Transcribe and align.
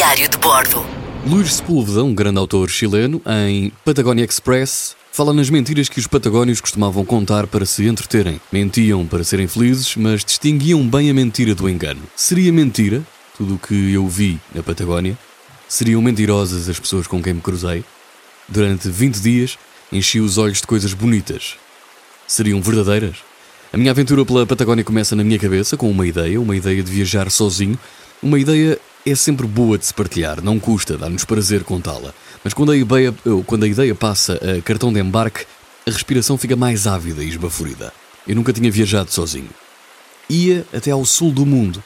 Diário 0.00 0.30
de 0.30 0.38
Bordo. 0.38 0.82
Luís 1.26 1.56
Sepúlveda, 1.56 2.02
um 2.02 2.14
grande 2.14 2.38
autor 2.38 2.70
chileno, 2.70 3.20
em 3.26 3.70
Patagonia 3.84 4.24
Express, 4.24 4.96
fala 5.12 5.34
nas 5.34 5.50
mentiras 5.50 5.90
que 5.90 6.00
os 6.00 6.06
patagónios 6.06 6.58
costumavam 6.58 7.04
contar 7.04 7.46
para 7.46 7.66
se 7.66 7.86
entreterem. 7.86 8.40
Mentiam 8.50 9.06
para 9.06 9.22
serem 9.22 9.46
felizes, 9.46 9.94
mas 9.96 10.24
distinguiam 10.24 10.88
bem 10.88 11.10
a 11.10 11.12
mentira 11.12 11.54
do 11.54 11.68
engano. 11.68 12.00
Seria 12.16 12.50
mentira 12.50 13.02
tudo 13.36 13.56
o 13.56 13.58
que 13.58 13.92
eu 13.92 14.08
vi 14.08 14.40
na 14.54 14.62
Patagónia? 14.62 15.18
Seriam 15.68 16.00
mentirosas 16.00 16.66
as 16.66 16.80
pessoas 16.80 17.06
com 17.06 17.22
quem 17.22 17.34
me 17.34 17.42
cruzei? 17.42 17.84
Durante 18.48 18.88
20 18.88 19.20
dias 19.20 19.58
enchi 19.92 20.18
os 20.18 20.38
olhos 20.38 20.62
de 20.62 20.66
coisas 20.66 20.94
bonitas. 20.94 21.58
Seriam 22.26 22.62
verdadeiras? 22.62 23.16
A 23.70 23.76
minha 23.76 23.90
aventura 23.90 24.24
pela 24.24 24.46
Patagónia 24.46 24.82
começa 24.82 25.14
na 25.14 25.22
minha 25.22 25.38
cabeça 25.38 25.76
com 25.76 25.90
uma 25.90 26.06
ideia, 26.06 26.40
uma 26.40 26.56
ideia 26.56 26.82
de 26.82 26.90
viajar 26.90 27.30
sozinho. 27.30 27.78
Uma 28.22 28.38
ideia 28.38 28.78
é 29.06 29.14
sempre 29.14 29.46
boa 29.46 29.78
de 29.78 29.86
se 29.86 29.94
partilhar, 29.94 30.42
não 30.42 30.58
custa, 30.58 30.96
dá-nos 30.96 31.24
prazer 31.24 31.64
contá-la. 31.64 32.12
Mas 32.44 32.54
quando 32.54 32.72
a, 32.72 32.76
ideia, 32.76 33.14
quando 33.46 33.64
a 33.64 33.68
ideia 33.68 33.94
passa 33.94 34.34
a 34.34 34.62
cartão 34.62 34.92
de 34.92 35.00
embarque, 35.00 35.46
a 35.86 35.90
respiração 35.90 36.36
fica 36.36 36.56
mais 36.56 36.86
ávida 36.86 37.22
e 37.22 37.28
esbaforida. 37.28 37.92
Eu 38.26 38.36
nunca 38.36 38.52
tinha 38.52 38.70
viajado 38.70 39.10
sozinho. 39.10 39.50
Ia 40.28 40.64
até 40.72 40.90
ao 40.90 41.04
sul 41.04 41.32
do 41.32 41.44
mundo. 41.44 41.82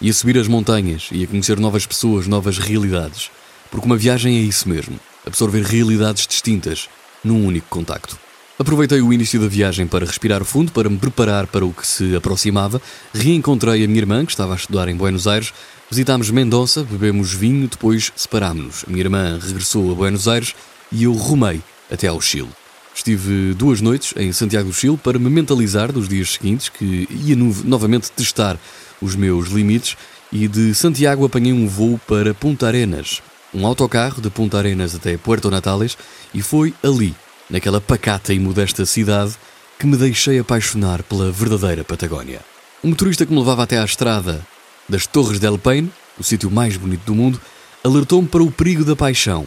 Ia 0.00 0.12
subir 0.12 0.36
as 0.38 0.48
montanhas, 0.48 1.08
ia 1.10 1.26
conhecer 1.26 1.58
novas 1.58 1.86
pessoas, 1.86 2.26
novas 2.26 2.58
realidades. 2.58 3.30
Porque 3.70 3.86
uma 3.86 3.96
viagem 3.96 4.36
é 4.36 4.40
isso 4.40 4.68
mesmo: 4.68 4.98
absorver 5.24 5.62
realidades 5.62 6.26
distintas 6.26 6.88
num 7.24 7.46
único 7.46 7.68
contacto. 7.68 8.18
Aproveitei 8.58 9.02
o 9.02 9.12
início 9.12 9.38
da 9.38 9.48
viagem 9.48 9.86
para 9.86 10.06
respirar 10.06 10.42
fundo, 10.42 10.72
para 10.72 10.88
me 10.88 10.96
preparar 10.96 11.46
para 11.46 11.64
o 11.64 11.74
que 11.74 11.86
se 11.86 12.16
aproximava. 12.16 12.80
Reencontrei 13.12 13.84
a 13.84 13.86
minha 13.86 14.00
irmã, 14.00 14.24
que 14.24 14.32
estava 14.32 14.54
a 14.54 14.56
estudar 14.56 14.88
em 14.88 14.96
Buenos 14.96 15.26
Aires. 15.26 15.52
Visitámos 15.88 16.30
Mendonça, 16.30 16.82
bebemos 16.82 17.32
vinho, 17.32 17.68
depois 17.68 18.10
separámos-nos. 18.16 18.84
A 18.86 18.90
minha 18.90 19.04
irmã 19.04 19.38
regressou 19.40 19.92
a 19.92 19.94
Buenos 19.94 20.26
Aires 20.26 20.52
e 20.90 21.04
eu 21.04 21.12
rumei 21.12 21.62
até 21.90 22.08
ao 22.08 22.20
Chile. 22.20 22.48
Estive 22.92 23.54
duas 23.54 23.80
noites 23.80 24.12
em 24.16 24.32
Santiago 24.32 24.68
do 24.68 24.74
Chile 24.74 24.96
para 24.96 25.16
me 25.16 25.30
mentalizar 25.30 25.92
dos 25.92 26.08
dias 26.08 26.32
seguintes, 26.32 26.68
que 26.68 27.06
ia 27.08 27.36
novamente 27.36 28.10
testar 28.10 28.58
os 29.00 29.14
meus 29.14 29.48
limites, 29.48 29.96
e 30.32 30.48
de 30.48 30.74
Santiago 30.74 31.24
apanhei 31.24 31.52
um 31.52 31.68
voo 31.68 32.00
para 32.04 32.34
Punta 32.34 32.66
Arenas, 32.66 33.22
um 33.54 33.64
autocarro 33.64 34.20
de 34.20 34.28
Punta 34.28 34.58
Arenas 34.58 34.92
até 34.92 35.16
Puerto 35.16 35.50
Natales, 35.50 35.96
e 36.34 36.42
foi 36.42 36.74
ali 36.82 37.14
naquela 37.48 37.80
pacata 37.80 38.34
e 38.34 38.40
modesta 38.40 38.84
cidade, 38.84 39.36
que 39.78 39.86
me 39.86 39.96
deixei 39.96 40.40
apaixonar 40.40 41.04
pela 41.04 41.30
verdadeira 41.30 41.84
Patagónia. 41.84 42.40
O 42.82 42.88
motorista 42.88 43.24
que 43.24 43.32
me 43.32 43.38
levava 43.38 43.62
até 43.62 43.78
à 43.78 43.84
estrada 43.84 44.44
das 44.88 45.06
Torres 45.06 45.38
del 45.38 45.58
Paine, 45.58 45.90
o 46.18 46.24
sítio 46.24 46.50
mais 46.50 46.76
bonito 46.76 47.04
do 47.04 47.14
mundo, 47.14 47.40
alertou-me 47.82 48.28
para 48.28 48.42
o 48.42 48.50
perigo 48.50 48.84
da 48.84 48.96
paixão. 48.96 49.46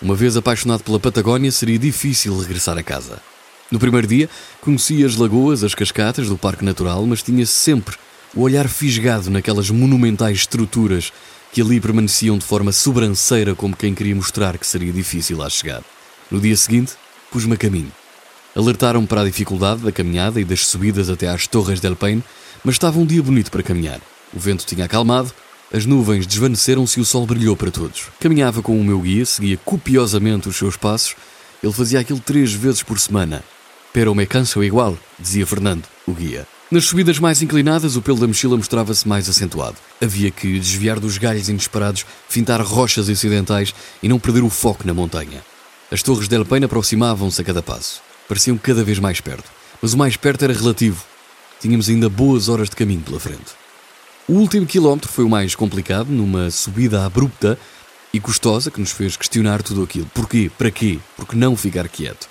Uma 0.00 0.14
vez 0.14 0.36
apaixonado 0.36 0.82
pela 0.82 0.98
Patagónia, 0.98 1.52
seria 1.52 1.78
difícil 1.78 2.36
regressar 2.38 2.76
a 2.76 2.82
casa. 2.82 3.20
No 3.70 3.78
primeiro 3.78 4.06
dia, 4.06 4.28
conhecia 4.60 5.06
as 5.06 5.16
lagoas, 5.16 5.64
as 5.64 5.74
cascatas 5.74 6.28
do 6.28 6.36
Parque 6.36 6.64
Natural, 6.64 7.04
mas 7.06 7.22
tinha 7.22 7.46
sempre 7.46 7.96
o 8.34 8.42
olhar 8.42 8.68
fisgado 8.68 9.30
naquelas 9.30 9.70
monumentais 9.70 10.38
estruturas 10.38 11.12
que 11.52 11.60
ali 11.60 11.80
permaneciam 11.80 12.36
de 12.36 12.44
forma 12.44 12.72
sobranceira, 12.72 13.54
como 13.54 13.76
quem 13.76 13.94
queria 13.94 14.16
mostrar 14.16 14.58
que 14.58 14.66
seria 14.66 14.92
difícil 14.92 15.38
lá 15.38 15.48
chegar. 15.48 15.82
No 16.30 16.40
dia 16.40 16.56
seguinte, 16.56 16.94
pus-me 17.30 17.54
a 17.54 17.56
caminho. 17.56 17.92
Alertaram-me 18.56 19.06
para 19.06 19.22
a 19.22 19.24
dificuldade 19.24 19.82
da 19.82 19.92
caminhada 19.92 20.40
e 20.40 20.44
das 20.44 20.66
subidas 20.66 21.08
até 21.08 21.28
às 21.28 21.46
Torres 21.46 21.80
del 21.80 21.96
Paine, 21.96 22.24
mas 22.64 22.74
estava 22.74 22.98
um 22.98 23.06
dia 23.06 23.22
bonito 23.22 23.50
para 23.50 23.62
caminhar. 23.62 24.00
O 24.34 24.38
vento 24.38 24.64
tinha 24.66 24.84
acalmado, 24.84 25.32
as 25.72 25.86
nuvens 25.86 26.26
desvaneceram-se 26.26 26.98
e 26.98 27.02
o 27.02 27.04
sol 27.04 27.26
brilhou 27.26 27.56
para 27.56 27.70
todos. 27.70 28.08
Caminhava 28.20 28.60
com 28.60 28.78
o 28.78 28.84
meu 28.84 29.00
guia, 29.00 29.24
seguia 29.24 29.56
copiosamente 29.56 30.48
os 30.48 30.56
seus 30.56 30.76
passos. 30.76 31.14
Ele 31.62 31.72
fazia 31.72 32.00
aquilo 32.00 32.20
três 32.20 32.52
vezes 32.52 32.82
por 32.82 33.00
semana. 33.00 33.42
Pero 33.90 34.14
me 34.14 34.26
canso 34.26 34.62
igual, 34.62 34.98
dizia 35.18 35.46
Fernando, 35.46 35.84
o 36.06 36.12
guia. 36.12 36.46
Nas 36.70 36.86
subidas 36.86 37.18
mais 37.18 37.42
inclinadas, 37.42 37.96
o 37.96 38.02
pelo 38.02 38.18
da 38.18 38.26
mochila 38.26 38.56
mostrava-se 38.56 39.06
mais 39.06 39.28
acentuado. 39.28 39.76
Havia 40.00 40.30
que 40.30 40.58
desviar 40.58 40.98
dos 40.98 41.18
galhos 41.18 41.48
inesperados, 41.48 42.04
fintar 42.28 42.60
rochas 42.62 43.08
incidentais 43.08 43.74
e 44.02 44.08
não 44.08 44.18
perder 44.18 44.42
o 44.42 44.50
foco 44.50 44.86
na 44.86 44.94
montanha. 44.94 45.42
As 45.90 46.02
torres 46.02 46.28
de 46.28 46.44
Paine 46.44 46.64
aproximavam-se 46.64 47.40
a 47.40 47.44
cada 47.44 47.62
passo. 47.62 48.00
Pareciam 48.26 48.56
cada 48.56 48.82
vez 48.82 48.98
mais 48.98 49.20
perto. 49.20 49.50
Mas 49.80 49.92
o 49.92 49.98
mais 49.98 50.16
perto 50.16 50.44
era 50.44 50.54
relativo. 50.54 51.04
Tínhamos 51.60 51.88
ainda 51.88 52.08
boas 52.08 52.48
horas 52.48 52.70
de 52.70 52.76
caminho 52.76 53.02
pela 53.02 53.20
frente. 53.20 53.61
O 54.28 54.34
último 54.34 54.66
quilómetro 54.66 55.10
foi 55.10 55.24
o 55.24 55.28
mais 55.28 55.56
complicado, 55.56 56.06
numa 56.08 56.48
subida 56.48 57.04
abrupta 57.04 57.58
e 58.14 58.20
custosa 58.20 58.70
que 58.70 58.80
nos 58.80 58.92
fez 58.92 59.16
questionar 59.16 59.62
tudo 59.62 59.82
aquilo. 59.82 60.06
Porquê? 60.14 60.48
Para 60.56 60.70
quê? 60.70 61.00
Porque 61.16 61.34
não 61.34 61.56
ficar 61.56 61.88
quieto? 61.88 62.28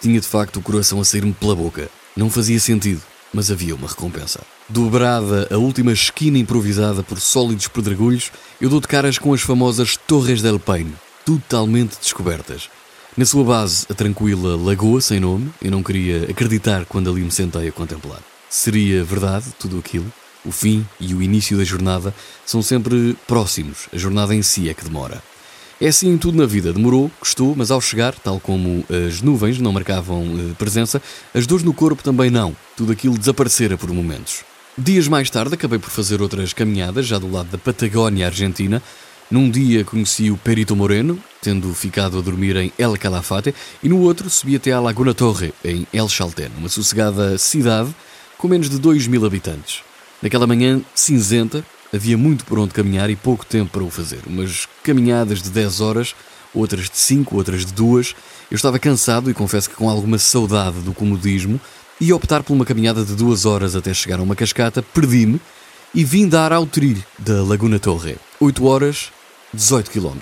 Tinha 0.00 0.18
de 0.18 0.26
facto 0.26 0.56
o 0.56 0.62
coração 0.62 1.00
a 1.00 1.04
sair-me 1.04 1.34
pela 1.34 1.54
boca. 1.54 1.90
Não 2.16 2.30
fazia 2.30 2.58
sentido, 2.58 3.02
mas 3.32 3.50
havia 3.50 3.74
uma 3.74 3.88
recompensa. 3.88 4.40
Dobrada 4.70 5.46
a 5.50 5.58
última 5.58 5.92
esquina 5.92 6.38
improvisada 6.38 7.02
por 7.02 7.20
sólidos 7.20 7.68
pedregulhos, 7.68 8.32
eu 8.58 8.70
dou 8.70 8.80
de 8.80 8.88
caras 8.88 9.18
com 9.18 9.34
as 9.34 9.42
famosas 9.42 9.98
Torres 9.98 10.40
del 10.40 10.58
Paine, 10.58 10.94
totalmente 11.26 11.98
descobertas. 12.00 12.70
Na 13.18 13.26
sua 13.26 13.44
base, 13.44 13.84
a 13.90 13.94
tranquila 13.94 14.56
lagoa 14.56 15.00
sem 15.00 15.20
nome, 15.20 15.52
eu 15.60 15.70
não 15.70 15.82
queria 15.82 16.24
acreditar 16.30 16.86
quando 16.86 17.10
ali 17.10 17.20
me 17.20 17.30
sentei 17.30 17.68
a 17.68 17.72
contemplar. 17.72 18.20
Seria 18.48 19.04
verdade 19.04 19.46
tudo 19.58 19.78
aquilo? 19.78 20.10
O 20.44 20.52
fim 20.52 20.86
e 21.00 21.14
o 21.14 21.22
início 21.22 21.56
da 21.56 21.64
jornada 21.64 22.14
são 22.44 22.62
sempre 22.62 23.16
próximos, 23.26 23.88
a 23.92 23.96
jornada 23.96 24.34
em 24.34 24.42
si 24.42 24.68
é 24.68 24.74
que 24.74 24.84
demora. 24.84 25.22
É 25.80 25.88
assim 25.88 26.16
tudo 26.16 26.38
na 26.38 26.46
vida, 26.46 26.72
demorou, 26.72 27.10
custou, 27.18 27.54
mas 27.56 27.70
ao 27.70 27.80
chegar, 27.80 28.14
tal 28.14 28.38
como 28.38 28.84
as 28.88 29.20
nuvens 29.20 29.58
não 29.58 29.72
marcavam 29.72 30.22
eh, 30.22 30.54
presença, 30.56 31.02
as 31.34 31.46
dores 31.46 31.64
no 31.64 31.74
corpo 31.74 32.02
também 32.02 32.30
não, 32.30 32.54
tudo 32.76 32.92
aquilo 32.92 33.18
desaparecera 33.18 33.76
por 33.76 33.90
momentos. 33.90 34.44
Dias 34.78 35.08
mais 35.08 35.30
tarde 35.30 35.54
acabei 35.54 35.78
por 35.78 35.90
fazer 35.90 36.22
outras 36.22 36.52
caminhadas, 36.52 37.06
já 37.06 37.18
do 37.18 37.30
lado 37.30 37.48
da 37.50 37.58
Patagónia 37.58 38.26
Argentina, 38.26 38.82
num 39.30 39.50
dia 39.50 39.84
conheci 39.84 40.30
o 40.30 40.36
Perito 40.36 40.76
Moreno, 40.76 41.18
tendo 41.40 41.72
ficado 41.74 42.18
a 42.18 42.20
dormir 42.20 42.56
em 42.56 42.72
El 42.78 42.96
Calafate, 42.96 43.54
e 43.82 43.88
no 43.88 44.00
outro 44.00 44.30
subi 44.30 44.56
até 44.56 44.72
à 44.72 44.80
Laguna 44.80 45.14
Torre, 45.14 45.52
em 45.64 45.86
El 45.92 46.08
Chaltén, 46.08 46.50
uma 46.56 46.68
sossegada 46.68 47.36
cidade 47.38 47.94
com 48.36 48.48
menos 48.48 48.68
de 48.68 48.78
2 48.78 49.06
mil 49.06 49.24
habitantes. 49.24 49.82
Naquela 50.24 50.46
manhã 50.46 50.80
cinzenta, 50.94 51.62
havia 51.92 52.16
muito 52.16 52.46
por 52.46 52.58
onde 52.58 52.72
caminhar 52.72 53.10
e 53.10 53.14
pouco 53.14 53.44
tempo 53.44 53.70
para 53.70 53.84
o 53.84 53.90
fazer. 53.90 54.20
Umas 54.26 54.66
caminhadas 54.82 55.42
de 55.42 55.50
10 55.50 55.82
horas, 55.82 56.14
outras 56.54 56.88
de 56.88 56.96
5, 56.96 57.36
outras 57.36 57.66
de 57.66 57.74
2. 57.74 58.16
Eu 58.50 58.54
estava 58.56 58.78
cansado 58.78 59.30
e 59.30 59.34
confesso 59.34 59.68
que 59.68 59.76
com 59.76 59.90
alguma 59.90 60.16
saudade 60.16 60.78
do 60.78 60.94
comodismo, 60.94 61.60
e 62.00 62.10
optar 62.10 62.42
por 62.42 62.54
uma 62.54 62.64
caminhada 62.64 63.04
de 63.04 63.14
2 63.14 63.44
horas 63.44 63.76
até 63.76 63.92
chegar 63.92 64.18
a 64.18 64.22
uma 64.22 64.34
cascata, 64.34 64.82
perdi-me 64.82 65.38
e 65.94 66.02
vim 66.02 66.26
dar 66.26 66.54
ao 66.54 66.64
trilho 66.64 67.04
da 67.18 67.42
Laguna 67.42 67.78
Torre. 67.78 68.16
8 68.40 68.64
horas, 68.64 69.12
18 69.52 69.90
km. 69.90 70.20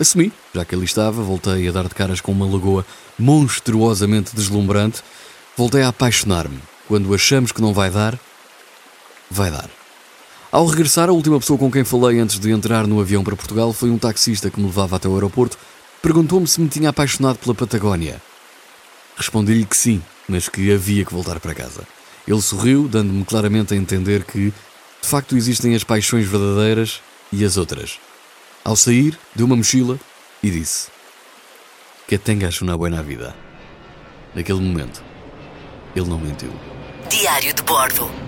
Assumi, 0.00 0.32
já 0.52 0.64
que 0.64 0.74
ali 0.74 0.84
estava, 0.84 1.22
voltei 1.22 1.68
a 1.68 1.70
dar 1.70 1.84
de 1.84 1.94
caras 1.94 2.20
com 2.20 2.32
uma 2.32 2.44
lagoa 2.44 2.84
monstruosamente 3.16 4.34
deslumbrante, 4.34 5.00
voltei 5.56 5.82
a 5.82 5.88
apaixonar-me. 5.88 6.58
Quando 6.88 7.14
achamos 7.14 7.52
que 7.52 7.62
não 7.62 7.72
vai 7.72 7.88
dar, 7.88 8.18
vai 9.30 9.50
dar. 9.50 9.68
Ao 10.50 10.64
regressar, 10.64 11.10
a 11.10 11.12
última 11.12 11.38
pessoa 11.38 11.58
com 11.58 11.70
quem 11.70 11.84
falei 11.84 12.18
antes 12.18 12.38
de 12.38 12.50
entrar 12.50 12.86
no 12.86 13.00
avião 13.00 13.22
para 13.22 13.36
Portugal 13.36 13.70
foi 13.72 13.90
um 13.90 13.98
taxista 13.98 14.50
que 14.50 14.58
me 14.58 14.66
levava 14.66 14.96
até 14.96 15.06
o 15.06 15.14
aeroporto. 15.14 15.58
Perguntou-me 16.00 16.46
se 16.46 16.58
me 16.60 16.68
tinha 16.68 16.88
apaixonado 16.88 17.38
pela 17.38 17.54
Patagónia. 17.54 18.22
Respondi-lhe 19.14 19.66
que 19.66 19.76
sim, 19.76 20.02
mas 20.26 20.48
que 20.48 20.72
havia 20.72 21.04
que 21.04 21.12
voltar 21.12 21.38
para 21.38 21.54
casa. 21.54 21.82
Ele 22.26 22.40
sorriu, 22.40 22.88
dando-me 22.88 23.24
claramente 23.24 23.74
a 23.74 23.76
entender 23.76 24.24
que, 24.24 24.52
de 25.02 25.08
facto, 25.08 25.36
existem 25.36 25.74
as 25.74 25.84
paixões 25.84 26.26
verdadeiras 26.26 27.02
e 27.30 27.44
as 27.44 27.58
outras. 27.58 27.98
Ao 28.64 28.74
sair, 28.74 29.18
deu 29.34 29.44
uma 29.44 29.56
mochila 29.56 29.98
e 30.42 30.50
disse: 30.50 30.88
Que 32.06 32.16
tengas 32.16 32.60
uma 32.62 32.76
boa 32.76 33.02
vida. 33.02 33.34
Naquele 34.34 34.60
momento, 34.60 35.02
ele 35.94 36.06
não 36.06 36.18
mentiu. 36.18 36.52
Diário 37.10 37.52
de 37.52 37.62
Bordo 37.62 38.27